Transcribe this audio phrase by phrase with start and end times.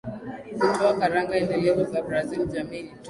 [0.61, 2.97] hutoa karanga endelevu za brazil Jamii ilitoa